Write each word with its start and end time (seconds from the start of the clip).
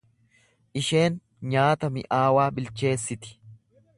Isheen 0.79 1.19
nyaata 1.51 1.91
mi’aawaa 1.97 2.49
bilcheessiti. 2.59 3.37